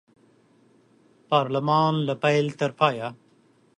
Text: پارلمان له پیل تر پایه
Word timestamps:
پارلمان 1.29 1.93
له 2.07 2.13
پیل 2.23 2.45
تر 2.59 2.71
پایه 2.79 3.07